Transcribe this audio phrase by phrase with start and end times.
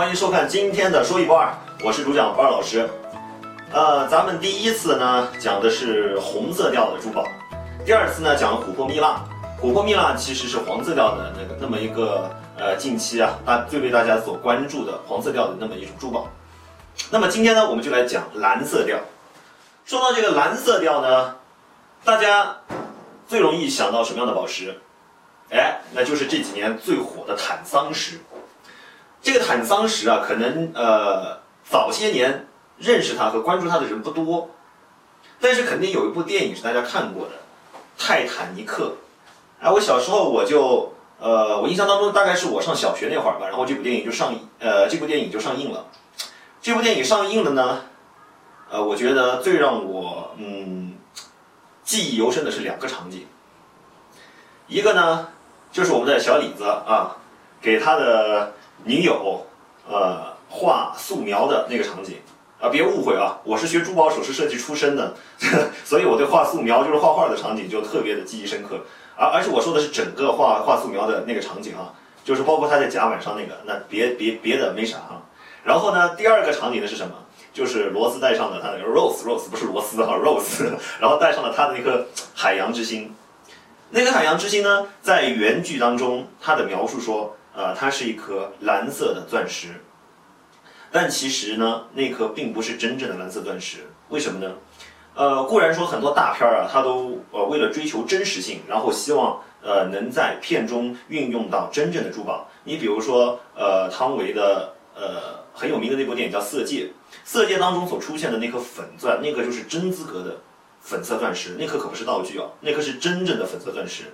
[0.00, 1.52] 欢迎收看今天的说一不二，
[1.84, 2.88] 我是主讲不二老师。
[3.70, 7.22] 呃，咱们第一次呢讲的是红色调的珠宝，
[7.84, 9.22] 第二次呢讲琥珀蜜蜡。
[9.60, 16.26] 琥珀蜜蜡其实是黄色调的那个那么一个呃近期啊大最被大家所关注的黄色调的那么一种珠宝。
[17.10, 18.98] 那么今天呢我们就来讲蓝色调。
[19.84, 21.36] 说到这个蓝色调呢，
[22.06, 22.56] 大家
[23.28, 24.80] 最容易想到什么样的宝石？
[25.50, 28.18] 哎，那就是这几年最火的坦桑石。
[29.22, 34.50] 这个坦桑石啊，可能呃早些年认识它和关注它的人不多，
[35.40, 37.34] 但是肯定有一部电影是大家看过的
[37.98, 38.84] 《泰坦尼克》。
[39.64, 45.86] 哎，我小时候我就呃，我印象当中大概是我上小学那会儿吧，然后这部电影就上呃这部电影就上映了。
[46.62, 47.82] 这部电影上映了呢，
[48.70, 50.96] 呃，我觉得最让我嗯
[51.82, 53.26] 记忆犹深的是两个场景，
[54.66, 55.28] 一个呢
[55.70, 57.16] 就是我们的小李子啊
[57.60, 58.52] 给他的。
[58.82, 59.44] 女友，
[59.86, 62.16] 呃，画素描的那个场景
[62.58, 65.14] 啊，别误会啊，我是学珠宝首饰设计出身的，
[65.84, 68.80] 所以我对画素描就是画画的场景就特别的记忆深刻。
[69.16, 71.92] 而而且我说的是整个画画素描的那个场景啊，
[72.24, 75.20] 就是包括他在甲板上那个，那别别别的没啥哈。
[75.62, 77.12] 然后呢，第二个场景呢是什么？
[77.52, 80.64] 就是罗斯戴上了他那个 rose rose 不是罗斯哈 rose，
[80.98, 83.14] 然后戴上了他的那颗海洋之心。
[83.90, 87.36] 那颗海洋之心呢，在原剧当中他的描述说。
[87.54, 89.68] 呃，它是一颗蓝色的钻石，
[90.90, 93.88] 但其实呢，那颗并不是真正的蓝色钻石。
[94.08, 94.54] 为什么呢？
[95.14, 102.48] 呃，固然说很多大片儿啊，它都呃为了追求真实性，然后希望呃能在片中运用到真正的珠宝。
[102.64, 106.88] 你比如说，呃，汤唯的呃很有名的那部电影叫《色戒》，
[107.24, 110.38] 《色戒》当中所出现的那颗粉钻，那颗就是真资格的
[110.80, 114.04] 粉色钻石，那颗可不是道具哦，那颗是真正的粉色钻石。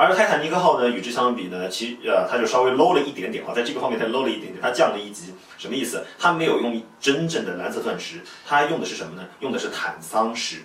[0.00, 5.34] 而泰坦尼克号呢，与之相比呢，其呃，它就稍微 low 了一点点啊，在这个方面它 low 了一点点，它降了一级。
[5.58, 6.02] 什么意思？
[6.18, 9.28] 它没有用真正的蓝色钻石，它用的是什么呢？
[9.40, 10.62] 用的是坦桑石。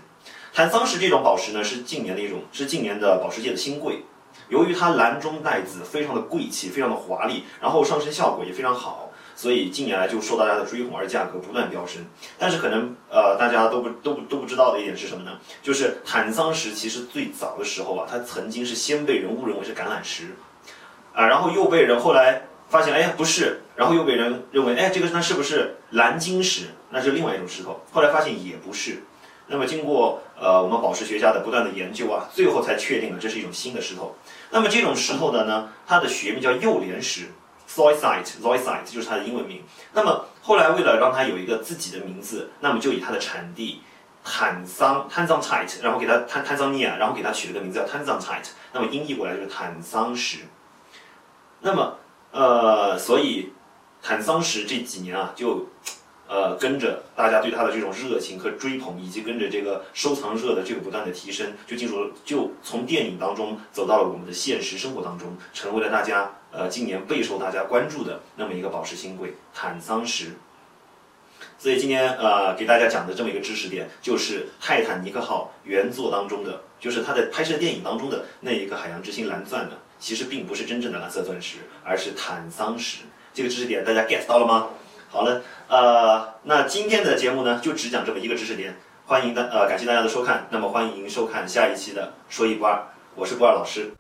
[0.54, 4.06] 坦桑石这种宝石呢，是近年的一种，是近年的宝石界的新贵。
[4.48, 9.12] 由于它蓝中带紫，非常的贵气，非常的华丽，然后上身效果也非常好。
[9.36, 12.06] 所以近年来就受大家的追捧，而价格不断飙升。
[12.40, 15.38] 但是可能呃大家都不都不都不知道的一点是什么呢？
[15.62, 20.36] 就是坦桑石其实最早的时候啊，它曾经是先被人误认为是橄榄石，
[21.14, 26.68] 啊，然后又被人后来发现哎不是，然后又被人认为哎这个那是不是蓝晶石？
[26.92, 27.82] 那是另外一种石头。
[27.92, 29.04] 后来发现也不是。
[29.48, 34.16] 那么经过呃我们宝石学家的不断的研究啊，最后才确定了这是一种新的石头。
[34.50, 37.26] 那么这种石头的呢，它的学名叫幼莲石。
[37.68, 39.64] Zoisite，Zoisite 就是它的英文名。
[39.94, 43.82] 那么后来为了让它有一个自己的名字，那么就以它的产地
[44.24, 48.50] 坦桑坦桑 ite，然后给它坦坦桑尼亚，然后给它取了个名字叫坦桑 ite。
[48.74, 50.40] 那么音译过来就是坦桑石。
[51.62, 51.98] 那么
[52.32, 53.54] 呃，所以
[54.02, 55.68] 坦桑石这几年啊，就
[56.28, 66.32] 呃跟着大家对它的这种热情和追捧，以及跟着这个收藏热的这个不断的提升，就进入就从电影当中走到了我们的现实生活当中，成为了大家。
[66.58, 70.38] 呃，今年备受大家关注的那么一个宝石新贵坦桑石，
[71.58, 83.00] 所以今天呃给大家讲的这么一个知识点，就是泰坦尼克号原作当中的，就是它在拍摄电影当中的那一个海洋之心蓝钻呢，其实并不是真正的蓝色钻石，而是坦桑石。
[83.34, 84.70] 这个知识点大家 get 到了吗？
[85.10, 85.42] 好了，
[86.16, 92.82] 呃，那今天的节目呢就只讲这么一个知识点，欢迎大呃感谢大家的收看，那么欢迎收看下一期的说一不二，
[93.16, 93.92] 我是不二老师。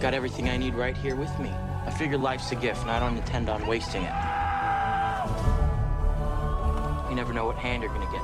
[0.00, 1.50] Got everything I need right here with me.
[1.84, 4.14] I figure life's a gift, and I don't intend on wasting it.
[7.10, 8.22] You never know what hand you're gonna get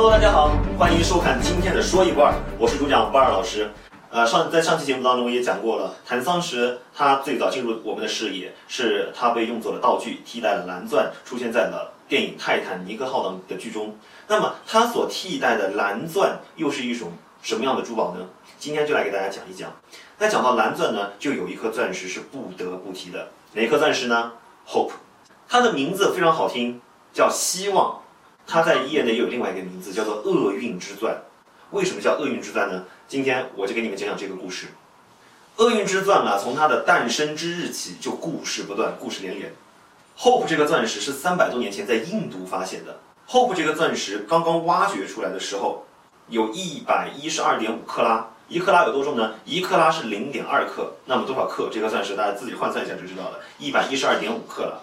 [0.00, 3.68] Hello，大家好，欢迎收看今天的说一不二，我是主讲不二老师。
[4.10, 13.96] 呃，上在上期节目当中也讲过了，谭桑石他最早进入我们的视野，是他被用作了道具，替代了蓝钻，出现在了电影《泰坦尼克号》当的剧中。
[14.28, 17.10] 那么他所替代的蓝钻又是一种
[17.42, 18.24] 什么样的珠宝呢？
[18.56, 19.68] 今天就来给大家讲一讲。
[20.16, 24.30] 那讲到蓝钻呢，就有一颗钻石是不得不提的，哪颗钻石呢
[24.68, 24.92] ？Hope，
[25.48, 26.80] 它的名字非常好听，
[27.12, 28.00] 叫希望。
[28.50, 31.14] 它在业内又有另外一个名字，叫做厄运之钻。
[31.70, 32.86] 为什么叫厄运之钻呢？
[33.06, 34.68] 今天我就给你们讲讲这个故事。
[35.56, 39.52] 厄运之钻呢，从它的诞生之日起就故事不断，故事连连。
[40.18, 42.98] Hope 这个钻石是三百多年前在印度发现的。
[43.28, 45.84] Hope 这个钻石刚刚挖掘出来的时候，
[46.28, 48.30] 有一百一十二点五克拉。
[48.48, 49.34] 一克拉有多重呢？
[49.44, 50.94] 一克拉是零点二克。
[51.04, 51.68] 那么多少克？
[51.70, 54.82] 这颗钻石大家自己换算一下就知道了，一百一十二点五克了。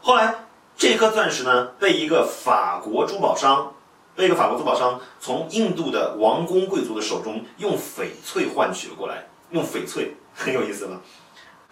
[0.00, 0.43] 后来
[0.76, 3.72] 这颗钻石呢，被一个法国珠宝商。
[4.16, 11.00] 被一个法国珠宝商从印度的王公贵族的手中用翡翠换取了过来，用翡翠 很有意思吧？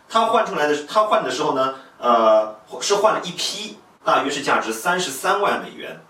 [0.08, 6.00] 他换出来的，他换的时候呢，呃，是换了一批，大约是价值三十三万美元。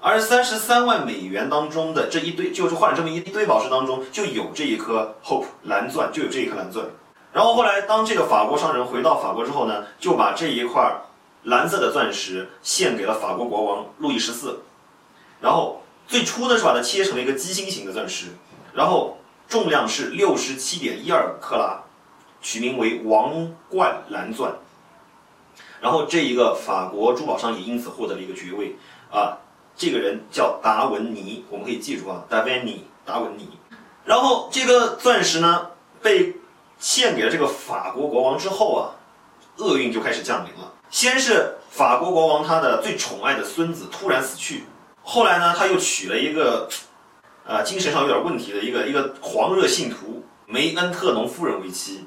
[0.00, 6.86] 而三十三万美元当中的这一堆，就是换了这么一堆宝石当中，就有这一颗 Hope 蓝钻，就有这一颗蓝钻。
[7.34, 10.90] 然后后来，当这个法国商人回到法国之后呢，就把这一块
[11.44, 14.62] 蓝色的钻石献给了法国国王路易十四。
[15.40, 18.26] 然后最初呢是把它切成了一个鸡心形的钻石，
[18.74, 21.82] 然后重量是六十七点一二克拉，
[22.42, 24.52] 取名为王冠蓝钻。
[25.80, 28.76] 然后这一个法国珠宝商也因此获得了一个爵位
[29.10, 29.38] 啊，
[29.74, 33.48] 这个人叫达文尼，我们可以记住啊，达文尼，达文尼。
[34.04, 35.70] 然后这个钻石呢
[36.02, 36.36] 被
[36.78, 38.92] 献给了这个法国国王之后啊，
[39.56, 40.70] 厄运就开始降临了。
[40.90, 44.64] 先是法国国王他的最宠爱的孙子突然死去。
[45.02, 46.68] 后来呢，他又娶了一个，
[47.44, 52.06] 呃，精神上有点问题的一个一个狂热信徒梅恩特农夫人为妻，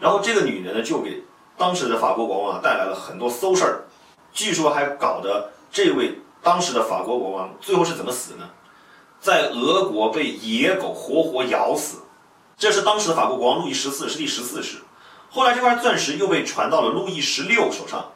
[0.00, 1.22] 然后这个女人呢，就给
[1.56, 3.84] 当时的法国国王啊带来了很多馊事儿，
[4.32, 8.50] 据说还搞得这位当时的法国国王最后是怎么死的呢？
[9.20, 11.98] 在俄国被野狗活活咬死。
[12.56, 14.78] 这是当时的法国国王路易十四是第十四世，
[15.30, 18.12] 后来这块钻石又被传到了路易十六手上，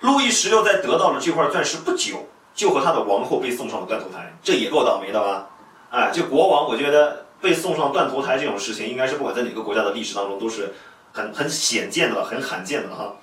[0.00, 2.28] 路易十六在得到了这块钻石不久。
[2.54, 5.48] 就和他的王后被送上了断头台，这也够倒霉的吧？
[5.88, 10.74] 哎，这国王，我觉得被送上断头台这种事情，应该是不管在哪个国家的历史当中都是
[11.14, 13.14] 很很显见的了，很罕见的了哈。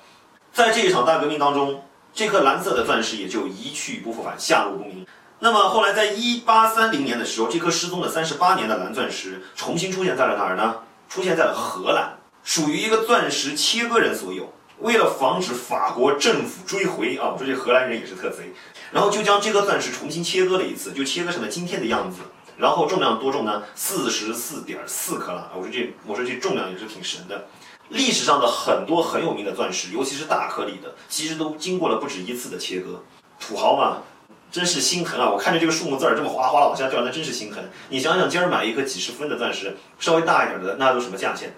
[0.52, 5.06] 在这一场大革命当中，这颗蓝色的钻石也就一去不复返，下落不明。
[5.38, 10.78] 那么后来，在一八三零年的时候，这颗失踪了三十八年的蓝钻石重新出现在了哪儿呢？
[11.08, 12.18] 出现在了荷兰，
[12.50, 14.52] 属于一个钻石切割人所有。
[14.80, 18.52] 为了防止法国政府追回啊，我说这荷兰人也是特贼。
[18.92, 22.22] 然后就将这颗钻石重新切割了一次，就切割成了今天的样子。
[22.58, 23.62] 然后重量多重呢？
[23.76, 25.48] 四十四点四克拉。
[25.56, 27.46] 我说这，我说这重量也是挺神的。
[27.90, 33.04] 历史上的很多很有名的钻石，尤其是大颗粒的，其实都经过了不止一次的切割。
[33.40, 34.02] 土豪嘛，
[34.52, 35.30] 真是心疼啊！
[35.30, 37.64] 我看着这个数目字儿这么哗哗啦往下掉，那真是心疼。
[37.90, 41.54] 你想想，今儿买一颗几十分的钻石，稍微大一点的，那都什么价钱？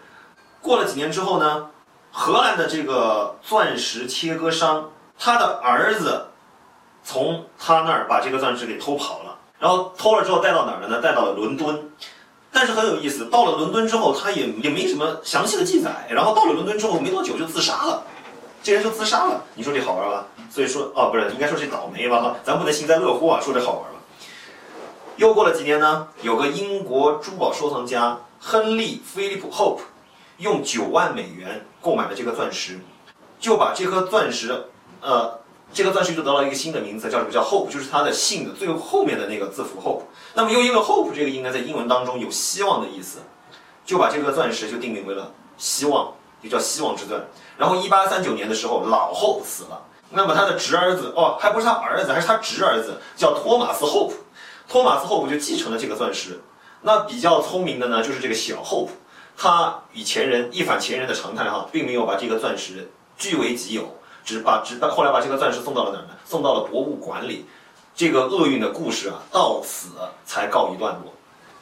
[0.62, 1.70] 过了几年之后呢，
[2.12, 6.28] 荷兰的这个钻石切割商，他的儿子。
[7.04, 11.02] 从他那儿把这个钻石给偷跑了，然后偷了之后带到哪儿了呢？
[11.02, 11.92] 带到了伦敦。
[12.52, 16.06] 但是很有意思，到了伦敦之后，他也也没什么详细的记载。
[16.12, 18.04] 然后到了伦敦之后没多久就自杀了，
[18.62, 19.42] 这人就自杀了。
[19.56, 20.28] 你说这好玩吧？
[20.52, 22.36] 所以说，哦，不是，应该说这倒霉吧？
[22.44, 23.98] 咱不能幸灾乐祸啊，说这好玩吧？
[25.16, 29.82] 又过了几年呢，有个英国珠宝收藏家亨利·菲利普· Hope
[30.38, 32.80] 用九万美元购买了这颗钻石，
[33.40, 34.66] 就把这颗钻石，
[35.02, 35.40] 呃。
[35.74, 37.32] 这个钻石就得到了一个新的名字，叫什么？
[37.32, 40.02] 叫 Hope，就是它的姓的最后面的那个字符 Hope。
[40.34, 43.20] 那么又因为 Hope 这个应该，在英文当中有希望的意思，
[43.86, 47.26] 就把这个钻石就定名为了希望，就叫希望之钻。
[47.58, 54.16] 然后一八三九年的时候，老 Hope 死了，那么他的侄儿子哦，还不是他儿子，还是他侄儿子，叫托马斯 Hope。
[54.68, 56.42] 托马斯 Hope 就继承了这个钻石。
[56.82, 58.90] 那比较聪明的呢，就是这个小 Hope，
[59.44, 63.98] 他与前人一反前人的常态哈，并没有把这个钻石据为己有。
[64.24, 66.10] 只把只把后来把这个钻石送到了哪儿呢？
[66.24, 67.48] 送到了博物馆里。
[67.96, 69.88] 这个厄运的故事啊，到此
[70.28, 71.12] 才告一段落。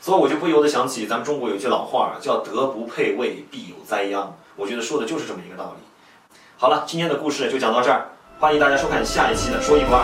[0.02, 4.36] 所以我就不由得想起咱们中国有句老话叫“德不配位，必有灾殃”。
[4.58, 6.36] 我觉得说的就是这么一个道理。
[6.58, 8.10] 好了，今天的故事就讲到这儿，
[8.42, 10.02] 欢迎大家收看下一期的《说一不二》。